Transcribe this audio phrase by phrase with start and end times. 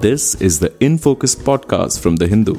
[0.00, 2.54] This is the In Focus podcast from The Hindu.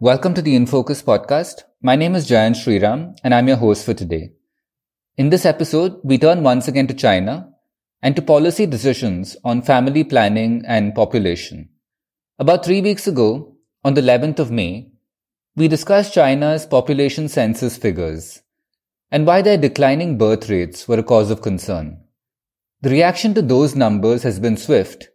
[0.00, 1.62] Welcome to the InFocus podcast.
[1.80, 4.32] My name is Jayant Sriram and I'm your host for today.
[5.16, 7.52] In this episode, we turn once again to China
[8.02, 11.68] and to policy decisions on family planning and population.
[12.38, 14.90] About three weeks ago, on the 11th of May,
[15.54, 18.42] we discussed China's population census figures
[19.10, 21.98] and why their declining birth rates were a cause of concern.
[22.82, 25.08] The reaction to those numbers has been swift,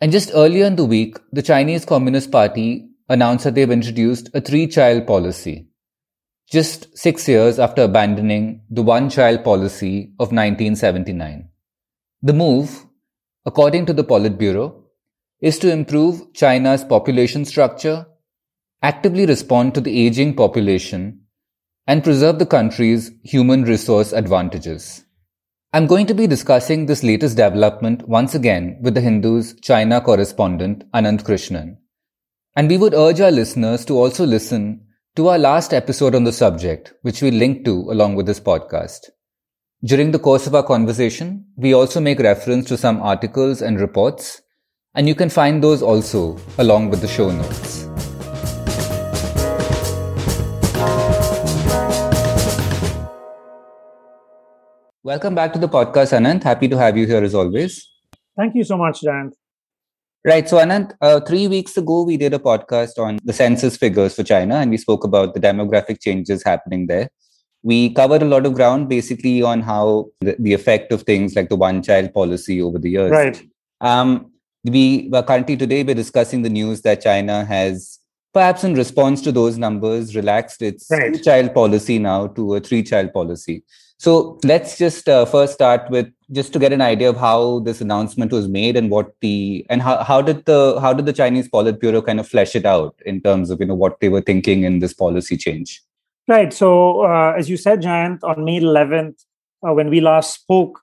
[0.00, 4.40] and just earlier in the week, the Chinese Communist Party announced that they've introduced a
[4.40, 5.68] three child policy,
[6.50, 11.48] just six years after abandoning the one child policy of 1979.
[12.24, 12.86] The move,
[13.44, 14.84] according to the Politburo,
[15.42, 18.06] is to improve China's population structure,
[18.80, 21.20] actively respond to the aging population,
[21.86, 25.04] and preserve the country's human resource advantages.
[25.74, 30.90] I'm going to be discussing this latest development once again with the Hindu's China correspondent
[30.92, 31.76] Ananth Krishnan.
[32.56, 36.32] And we would urge our listeners to also listen to our last episode on the
[36.32, 39.10] subject, which we link to along with this podcast.
[39.84, 44.40] During the course of our conversation, we also make reference to some articles and reports,
[44.94, 47.84] and you can find those also along with the show notes.
[55.02, 56.44] Welcome back to the podcast, Ananth.
[56.44, 57.86] Happy to have you here as always.
[58.38, 59.32] Thank you so much, Jayant.
[60.24, 60.48] Right.
[60.48, 64.22] So, Ananth, uh, three weeks ago, we did a podcast on the census figures for
[64.22, 67.10] China, and we spoke about the demographic changes happening there.
[67.64, 71.48] We covered a lot of ground basically on how the, the effect of things like
[71.48, 73.10] the one child policy over the years.
[73.10, 73.42] Right.
[73.80, 74.30] Um,
[74.64, 77.98] we currently today we're discussing the news that China has,
[78.32, 81.20] perhaps in response to those numbers, relaxed its right.
[81.22, 83.64] child policy now to a three child policy.
[83.98, 87.80] So let's just uh, first start with just to get an idea of how this
[87.80, 91.48] announcement was made and what the and how, how did the how did the Chinese
[91.48, 94.64] Politburo kind of flesh it out in terms of you know what they were thinking
[94.64, 95.82] in this policy change.
[96.26, 96.52] Right.
[96.52, 99.24] So, uh, as you said, Jayant, on May 11th,
[99.66, 100.80] uh, when we last spoke,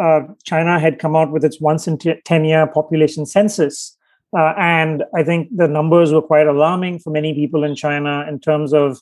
[0.00, 3.96] uh, China had come out with its once in t- 10 year population census.
[4.36, 8.40] Uh, and I think the numbers were quite alarming for many people in China in
[8.40, 9.00] terms of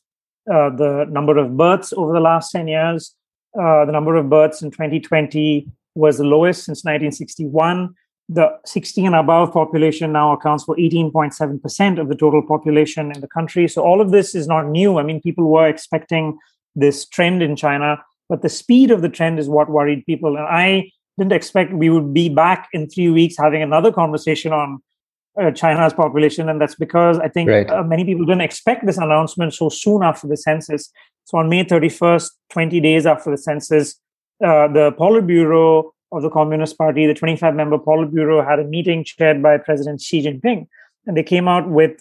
[0.51, 3.15] uh, the number of births over the last 10 years.
[3.59, 7.95] Uh, the number of births in 2020 was the lowest since 1961.
[8.35, 13.29] The 60 and above population now accounts for 18.7% of the total population in the
[13.29, 13.69] country.
[13.69, 14.99] So, all of this is not new.
[14.99, 16.39] I mean, people were expecting
[16.75, 20.37] this trend in China, but the speed of the trend is what worried people.
[20.37, 24.81] And I didn't expect we would be back in three weeks having another conversation on
[25.41, 26.49] uh, China's population.
[26.49, 27.71] And that's because I think Right.
[27.71, 30.91] uh, many people didn't expect this announcement so soon after the census.
[31.25, 34.01] So on May 31st, 20 days after the census,
[34.45, 39.43] uh, the Politburo of the Communist Party, the 25 member Politburo, had a meeting chaired
[39.43, 40.67] by President Xi Jinping.
[41.07, 42.01] And they came out with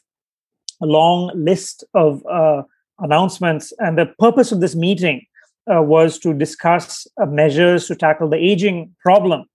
[0.82, 2.64] a long list of uh,
[3.00, 3.74] announcements.
[3.80, 5.26] And the purpose of this meeting
[5.74, 9.46] uh, was to discuss uh, measures to tackle the aging problem.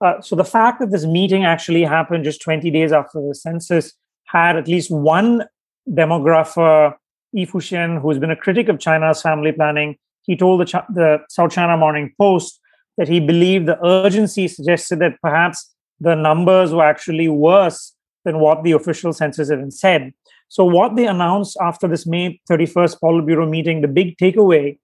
[0.00, 3.92] Uh, so the fact that this meeting actually happened just 20 days after the census
[4.24, 5.44] had at least one
[5.88, 6.94] demographer,
[7.32, 11.18] Yi Fuxian, who's been a critic of China's family planning, he told the, Ch- the
[11.28, 12.59] South China Morning Post
[13.00, 17.94] that he believed the urgency suggested that perhaps the numbers were actually worse
[18.26, 20.12] than what the official census even said.
[20.48, 24.78] So, what they announced after this May 31st Politburo meeting, the big takeaway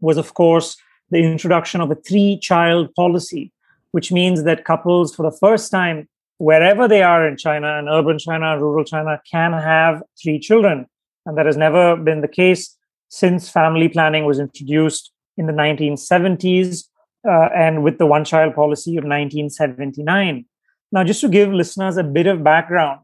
[0.00, 0.76] was, of course,
[1.10, 3.52] the introduction of a three child policy,
[3.92, 8.18] which means that couples, for the first time, wherever they are in China, in urban
[8.18, 10.86] China, rural China, can have three children.
[11.24, 12.76] And that has never been the case
[13.10, 16.88] since family planning was introduced in the 1970s
[17.26, 20.44] uh, and with the one child policy of 1979.
[20.92, 23.00] Now, just to give listeners a bit of background,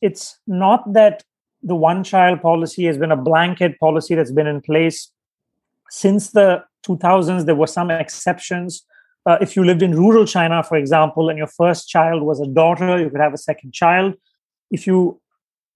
[0.00, 1.24] it's not that
[1.62, 5.10] the one child policy has been a blanket policy that's been in place
[5.90, 7.44] since the 2000s.
[7.44, 8.84] There were some exceptions.
[9.26, 12.46] Uh, if you lived in rural China, for example, and your first child was a
[12.46, 14.14] daughter, you could have a second child.
[14.70, 15.20] If you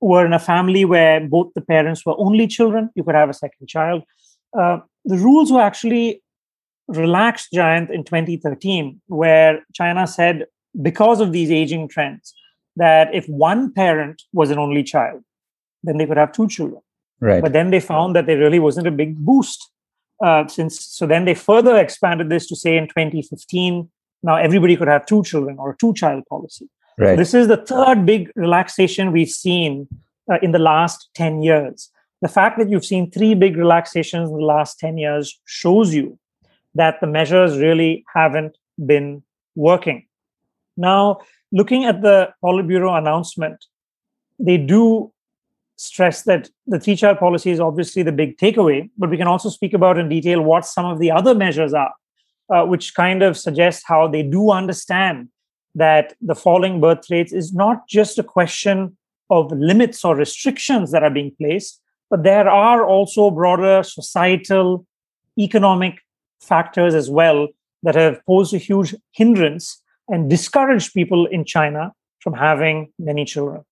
[0.01, 3.35] were in a family where both the parents were only children, you could have a
[3.35, 4.05] second child.
[4.56, 6.23] Uh, the rules were actually
[6.88, 10.46] relaxed, Jayant in 2013, where China said,
[10.81, 12.34] because of these aging trends,
[12.76, 15.23] that if one parent was an only child,
[15.82, 16.81] then they could have two children.
[17.20, 17.43] Right.
[17.43, 19.70] But then they found that there really wasn't a big boost.
[20.23, 23.90] Uh, since so then they further expanded this to say in 2015
[24.23, 26.69] now everybody could have two children or a two child policy
[26.99, 27.17] Right.
[27.17, 29.88] This is the third big relaxation we've seen
[30.31, 31.90] uh, in the last 10 years.
[32.20, 36.19] The fact that you've seen three big relaxations in the last 10 years shows you
[36.75, 39.23] that the measures really haven't been
[39.55, 40.07] working.
[40.77, 41.21] Now,
[41.51, 43.65] looking at the Politburo announcement,
[44.39, 45.13] they do
[45.77, 49.49] stress that the three child policy is obviously the big takeaway, but we can also
[49.49, 51.93] speak about in detail what some of the other measures are,
[52.53, 55.29] uh, which kind of suggest how they do understand
[55.75, 58.97] that the falling birth rates is not just a question
[59.31, 61.81] of limits or restrictions that are being placed,
[62.11, 64.87] but there are also broader societal,
[65.39, 65.99] economic
[66.43, 67.49] factors as well
[67.83, 73.65] that have posed a huge hindrance and discouraged people in China from having many children.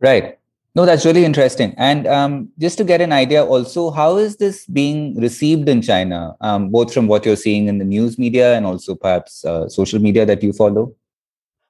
[0.00, 0.38] Right.
[0.74, 1.74] No, that's really interesting.
[1.76, 6.36] And um, just to get an idea, also, how is this being received in China,
[6.40, 9.98] um, both from what you're seeing in the news media and also perhaps uh, social
[9.98, 10.94] media that you follow?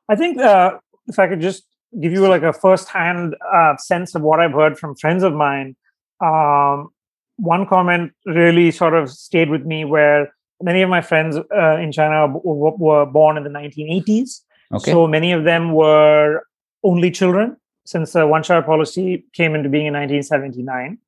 [0.08, 0.72] I think uh,
[1.06, 1.64] if I could just
[1.98, 5.76] give you like a first-hand uh, sense of what I've heard from friends of mine,
[6.22, 6.90] um,
[7.40, 10.32] one comment really sort of stayed with me where
[10.62, 14.40] many of my friends uh, in China were born in the 1980s.
[14.72, 14.92] Okay.
[14.92, 16.42] So many of them were
[16.84, 20.98] only children since the one child policy came into being in 1979.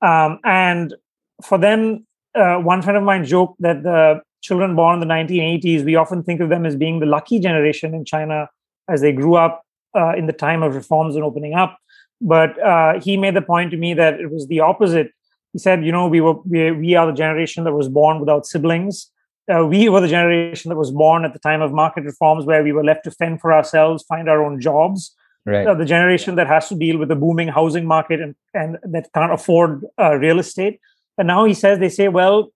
[0.00, 0.94] Um, and
[1.42, 5.84] for them, uh, one friend of mine joked that the children born in the 1980s,
[5.84, 8.48] we often think of them as being the lucky generation in China
[8.88, 9.62] as they grew up
[9.94, 11.78] uh, in the time of reforms and opening up.
[12.20, 15.12] But uh, he made the point to me that it was the opposite.
[15.52, 18.46] He said, you know, we were we, we are the generation that was born without
[18.46, 19.10] siblings.
[19.52, 22.62] Uh, we were the generation that was born at the time of market reforms, where
[22.62, 25.14] we were left to fend for ourselves, find our own jobs
[25.46, 25.66] right.
[25.66, 29.12] uh, the generation that has to deal with the booming housing market and, and that
[29.14, 30.80] can't afford uh, real estate.
[31.18, 32.52] And now he says, they say, well,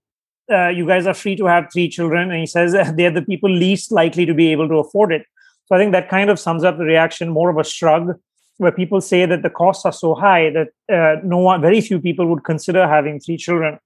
[0.51, 2.31] uh, you guys are free to have three children.
[2.31, 5.25] And he says they're the people least likely to be able to afford it.
[5.67, 8.21] So I think that kind of sums up the reaction, more of a shrug,
[8.59, 12.01] where people say that the costs are so high that uh, no one, very few
[12.01, 13.79] people would consider having three children.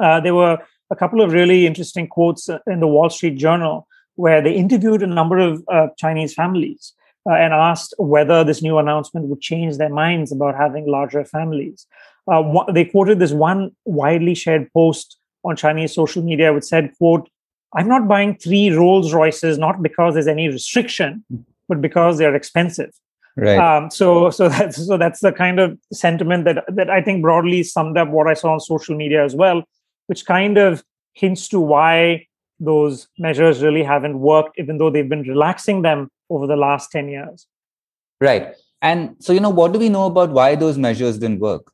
[0.00, 0.58] Uh, there were
[0.90, 5.06] a couple of really interesting quotes in the Wall Street Journal where they interviewed a
[5.06, 6.94] number of uh, Chinese families
[7.28, 11.86] uh, and asked whether this new announcement would change their minds about having larger families.
[12.30, 17.28] Uh, they quoted this one widely shared post on Chinese social media, which said, "quote
[17.74, 21.24] I'm not buying three Rolls Royces not because there's any restriction,
[21.68, 22.92] but because they're expensive."
[23.36, 23.58] Right.
[23.58, 27.62] Um, so, so that's so that's the kind of sentiment that that I think broadly
[27.62, 29.62] summed up what I saw on social media as well,
[30.06, 32.26] which kind of hints to why
[32.60, 37.08] those measures really haven't worked, even though they've been relaxing them over the last 10
[37.08, 37.46] years.
[38.20, 38.54] Right.
[38.82, 41.70] And so, you know, what do we know about why those measures didn't work?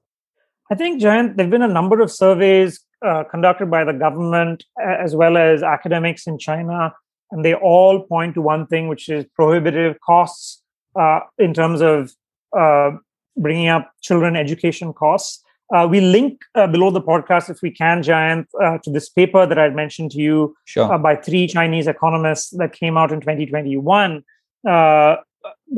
[0.70, 4.65] I think, Jayant, there have been a number of surveys uh, conducted by the government
[4.81, 6.94] as well as academics in China,
[7.31, 10.62] and they all point to one thing, which is prohibitive costs
[10.97, 12.12] uh, in terms of
[12.56, 12.93] uh,
[13.37, 15.43] bringing up children education costs.
[15.75, 19.47] Uh, we link uh, below the podcast, if we can, Jayant, uh, to this paper
[19.47, 20.99] that I mentioned to you sure.
[20.99, 24.23] by three Chinese economists that came out in 2021
[24.69, 25.17] uh,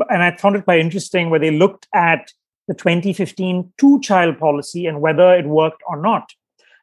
[0.09, 2.31] and I found it quite interesting where they looked at
[2.67, 6.31] the 2015 two child policy and whether it worked or not.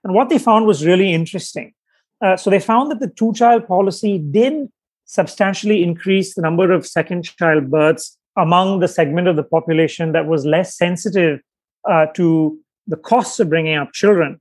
[0.04, 1.74] And what they found was really interesting.
[2.20, 4.68] Uh, so they found that the two child policy did
[5.04, 10.26] substantially increase the number of second child births among the segment of the population that
[10.26, 11.40] was less sensitive
[11.88, 14.40] uh, to the costs of bringing up children.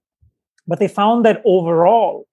[0.67, 2.27] But they found that overall,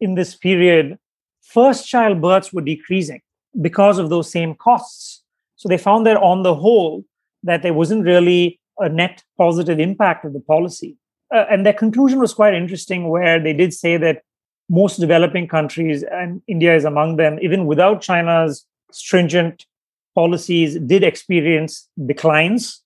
[0.00, 0.98] in this period,
[1.42, 3.20] first child births were decreasing
[3.60, 5.22] because of those same costs.
[5.56, 7.04] So they found that on the whole,
[7.42, 10.96] that there wasn't really a net positive impact of the policy.
[11.34, 14.22] Uh, and their conclusion was quite interesting, where they did say that
[14.68, 19.66] most developing countries, and India is among them, even without China's stringent
[20.14, 22.82] policies, did experience declines.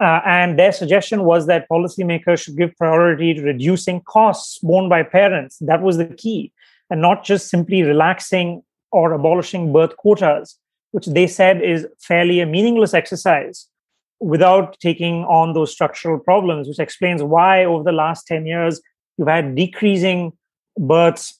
[0.00, 5.02] Uh, and their suggestion was that policymakers should give priority to reducing costs borne by
[5.02, 5.58] parents.
[5.60, 6.52] That was the key,
[6.88, 8.62] and not just simply relaxing
[8.92, 10.56] or abolishing birth quotas,
[10.92, 13.66] which they said is fairly a meaningless exercise
[14.20, 18.80] without taking on those structural problems, which explains why over the last 10 years
[19.16, 20.32] you've had decreasing
[20.78, 21.38] births,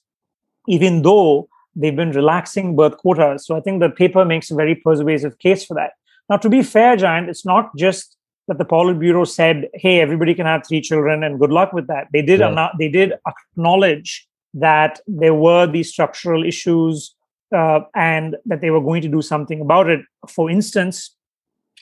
[0.67, 1.49] even though
[1.79, 3.45] they've been relaxing birth quotas.
[3.45, 5.91] So I think the paper makes a very persuasive case for that.
[6.29, 8.17] Now, to be fair, Jayant, it's not just
[8.47, 12.07] that the Politburo said, "Hey, everybody can have three children, and good luck with that."
[12.13, 12.41] They did.
[12.41, 12.71] Right.
[12.77, 17.15] They did acknowledge that there were these structural issues
[17.55, 20.01] uh, and that they were going to do something about it.
[20.27, 21.15] For instance,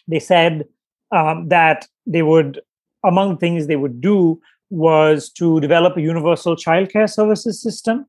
[0.07, 0.65] they said
[1.11, 2.61] um, that they would,
[3.05, 4.39] among things they would do,
[4.69, 8.05] was to develop a universal childcare services system.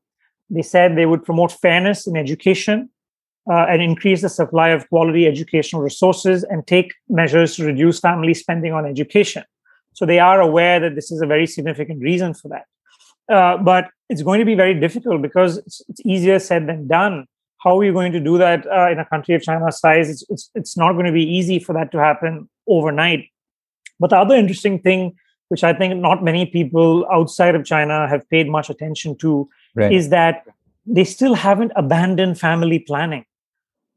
[0.49, 2.89] They said they would promote fairness in education.
[3.49, 8.33] uh, and increase the supply of quality educational resources and take measures to reduce family
[8.33, 9.43] spending on education.
[9.93, 12.65] So they are aware that this is a very significant reason for that.
[13.33, 17.25] Uh, but it's going to be very difficult because it's, it's, easier said than done.
[17.59, 20.09] How are you going to do that uh, in a country of China's size?
[20.09, 23.27] It's, it's, it's not going to be easy for that to happen overnight.
[23.99, 25.15] But the other interesting thing,
[25.49, 29.91] which I think not many people outside of China have paid much attention to, right.
[29.91, 30.45] is that
[30.85, 33.25] they still haven't abandoned family planning.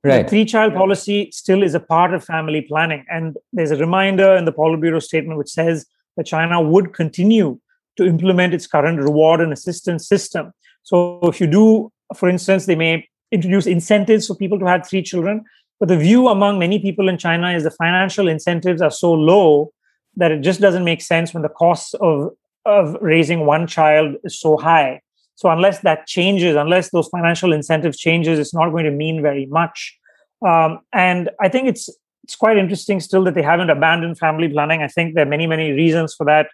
[0.04, 0.24] Right.
[0.24, 3.04] The three child policy still is a part of family planning.
[3.08, 5.86] And there's a reminder in the Politburo statement which says
[6.16, 7.60] that China would continue
[7.96, 10.52] to implement its current reward and assistance system.
[10.82, 15.02] So if you do, for instance, they may introduce incentives for people to have three
[15.02, 15.44] children.
[15.78, 19.72] But the view among many people in China is the financial incentives are so low
[20.16, 22.30] that it just doesn't make sense when the cost of,
[22.66, 25.00] of raising one child is so high.
[25.34, 29.46] So unless that changes, unless those financial incentives changes, it's not going to mean very
[29.46, 29.98] much.
[30.46, 31.88] Um, and I think it's
[32.24, 34.82] it's quite interesting still that they haven't abandoned family planning.
[34.82, 36.48] I think there are many many reasons for that,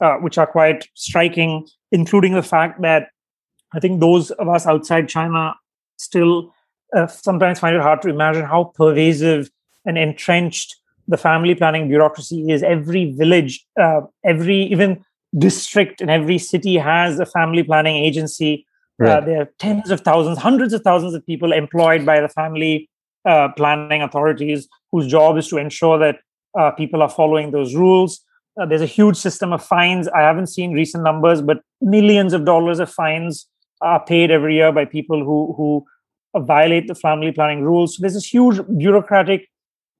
[0.00, 3.08] uh, which are quite striking, including the fact that
[3.72, 5.54] I think those of us outside China
[5.96, 6.52] still
[6.94, 9.50] uh, sometimes find it hard to imagine how pervasive
[9.84, 10.76] and entrenched
[11.08, 12.62] the family planning bureaucracy is.
[12.62, 15.04] Every village, uh, every even
[15.38, 18.66] district in every city has a family planning agency.
[19.00, 19.16] Uh, right.
[19.16, 22.88] Uh, there are tens of thousands, hundreds of thousands of people employed by the family
[23.24, 26.18] uh, planning authorities whose job is to ensure that
[26.58, 28.24] uh, people are following those rules.
[28.60, 30.06] Uh, there's a huge system of fines.
[30.08, 33.48] I haven't seen recent numbers, but millions of dollars of fines
[33.80, 35.84] are paid every year by people who who
[36.42, 37.96] violate the family planning rules.
[37.96, 39.48] So there's this huge bureaucratic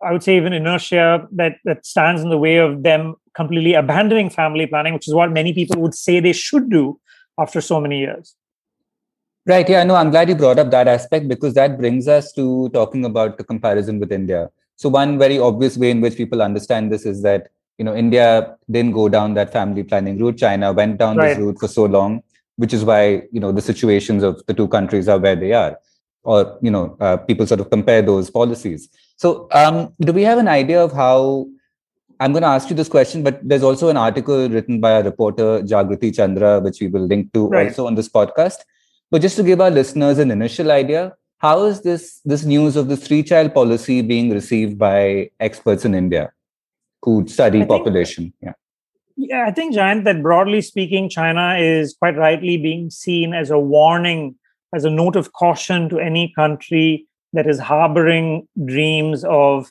[0.04, 4.30] I would say even inertia that that stands in the way of them completely abandoning
[4.30, 7.00] family planning, which is what many people would say they should do
[7.38, 8.36] after so many years.
[9.46, 9.68] Right.
[9.68, 9.84] Yeah.
[9.84, 13.36] No, I'm glad you brought up that aspect because that brings us to talking about
[13.36, 14.50] the comparison with India.
[14.76, 18.56] So one very obvious way in which people understand this is that you know India
[18.70, 20.38] didn't go down that family planning route.
[20.38, 21.30] China went down right.
[21.30, 22.22] this route for so long,
[22.56, 25.78] which is why you know the situations of the two countries are where they are,
[26.24, 28.88] or you know uh, people sort of compare those policies.
[29.16, 31.46] So, um, do we have an idea of how?
[32.20, 35.02] I'm going to ask you this question, but there's also an article written by a
[35.02, 37.66] reporter, Jagriti Chandra, which we will link to right.
[37.66, 38.58] also on this podcast.
[39.10, 42.88] But just to give our listeners an initial idea, how is this this news of
[42.88, 46.32] the three-child policy being received by experts in India
[47.02, 48.24] who study I population?
[48.24, 48.52] Think, yeah.
[49.16, 53.58] Yeah, I think, Jayant, that broadly speaking, China is quite rightly being seen as a
[53.58, 54.34] warning,
[54.74, 59.70] as a note of caution to any country that is harboring dreams of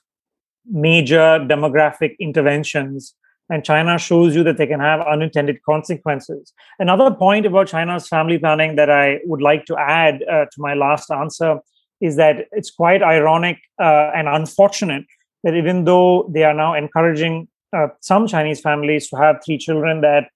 [0.65, 3.13] major demographic interventions.
[3.49, 6.53] And China shows you that they can have unintended consequences.
[6.79, 10.73] Another point about China's family planning that I would like to add uh, to my
[10.73, 11.59] last answer
[11.99, 15.05] is that it's quite ironic uh, and unfortunate
[15.43, 20.01] that even though they are now encouraging uh, some Chinese families to have three children,
[20.01, 20.29] that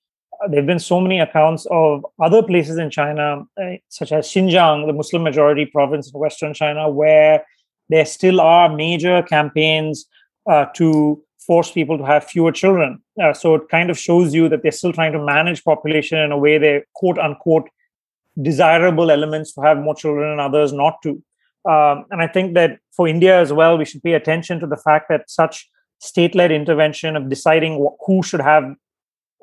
[0.49, 4.87] there have been so many accounts of other places in China, uh, such as Xinjiang,
[4.87, 7.45] the Muslim majority province in Western China, where
[7.89, 10.05] there still are major campaigns
[10.49, 13.01] uh, to force people to have fewer children.
[13.21, 16.31] Uh, so it kind of shows you that they're still trying to manage population in
[16.31, 17.69] a way they quote unquote
[18.41, 21.11] desirable elements to have more children and others not to.
[21.67, 24.77] Um, and I think that for India as well, we should pay attention to the
[24.77, 28.75] fact that such state led intervention of deciding wh- who should have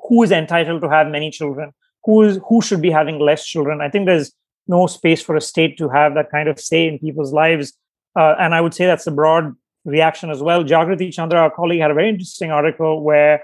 [0.07, 1.73] who is entitled to have many children
[2.05, 3.81] who is who should be having less children.
[3.81, 4.31] I think there's
[4.67, 7.73] no space for a state to have that kind of say in people's lives.
[8.17, 10.63] Uh, and i would say that's a broad reaction as well.
[10.63, 13.43] Jagriti chandra our colleague had a very interesting article where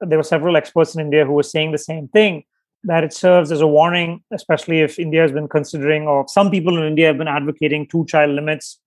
[0.00, 2.44] there were several experts in india who were saying the same thing
[2.84, 6.76] that it serves as a warning especially if india has been considering or some people
[6.78, 8.78] in india have been advocating two child limits.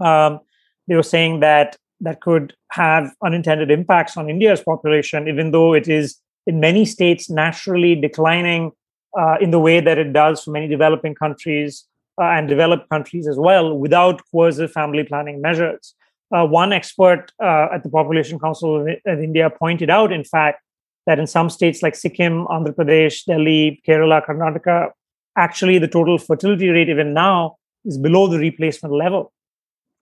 [0.00, 0.40] Um,
[0.86, 5.88] they were saying that that could have unintended impacts on india's population even though it
[5.88, 8.72] is in many states naturally declining
[9.18, 11.84] uh, in the way that it does for many developing countries
[12.20, 15.94] uh, and developed countries as well without coercive family planning measures.
[16.34, 20.60] Uh, one expert uh, at the Population Council of, of India pointed out, in fact,
[21.06, 24.90] that in some states like Sikkim, Andhra Pradesh, Delhi, Kerala, Karnataka,
[25.36, 29.32] actually the total fertility rate even now is below the replacement level.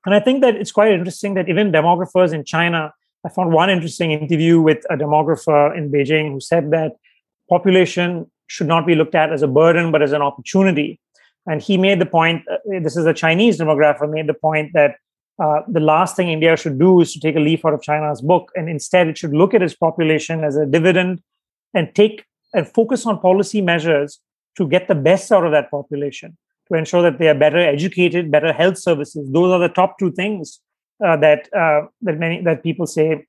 [0.05, 2.93] And I think that it's quite interesting that even demographers in China
[3.25, 6.93] I found one interesting interview with a demographer in Beijing who said that
[7.49, 11.01] population should not be looked at as a burden, but as an opportunity.
[11.47, 14.97] And he made the point uh, this is a Chinese demographer, made the point that
[15.43, 18.21] uh, the last thing India should do is to take a leaf out of China's
[18.21, 18.51] book.
[18.55, 21.23] And instead, it should look at its population as a dividend
[21.75, 22.25] and take
[22.55, 24.21] and focus on policy measures
[24.57, 26.37] to get the best out of that population,
[26.69, 29.31] to ensure that they are better educated, better health services.
[29.33, 30.61] Those are the top two things
[31.05, 33.27] uh, that uh, that many that people say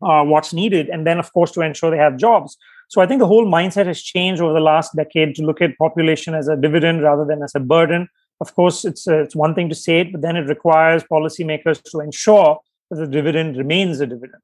[0.00, 2.56] are what's needed, and then of course to ensure they have jobs.
[2.88, 5.78] So I think the whole mindset has changed over the last decade to look at
[5.78, 8.08] population as a dividend rather than as a burden.
[8.40, 11.82] Of course, it's uh, it's one thing to say it, but then it requires policymakers
[11.90, 12.58] to ensure
[12.90, 14.42] that the dividend remains a dividend.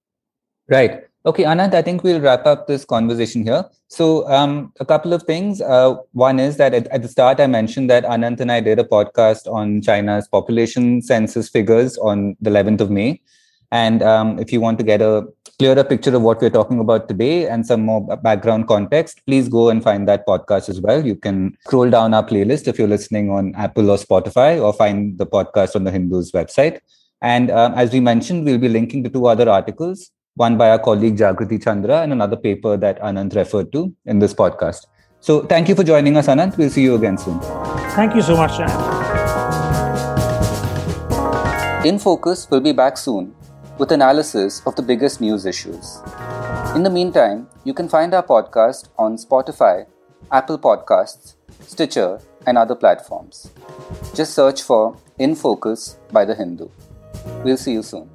[0.68, 1.07] Right.
[1.26, 3.64] Okay, Ananth, I think we'll wrap up this conversation here.
[3.88, 5.60] So, um, a couple of things.
[5.60, 8.78] Uh, one is that at, at, the start, I mentioned that Ananth and I did
[8.78, 13.20] a podcast on China's population census figures on the 11th of May.
[13.72, 15.26] And um, if you want to get a
[15.58, 19.70] clearer picture of what we're talking about today and some more background context, please go
[19.70, 21.04] and find that podcast as well.
[21.04, 25.18] You can scroll down our playlist if you're listening on Apple or Spotify, or find
[25.18, 26.78] the podcast on the Hindu's website.
[27.20, 30.78] And um, as we mentioned, we'll be linking to two other articles one by our
[30.78, 34.86] colleague Jagriti Chandra, and another paper that Ananth referred to in this podcast.
[35.20, 36.56] So thank you for joining us, Ananth.
[36.56, 37.40] We'll see you again soon.
[37.96, 38.70] Thank you so much, Jan.
[41.84, 43.34] In Focus we'll be back soon
[43.78, 46.00] with analysis of the biggest news issues.
[46.76, 49.86] In the meantime, you can find our podcast on Spotify,
[50.30, 51.34] Apple Podcasts,
[51.66, 53.50] Stitcher, and other platforms.
[54.14, 56.68] Just search for In Focus by The Hindu.
[57.44, 58.08] We'll see you soon.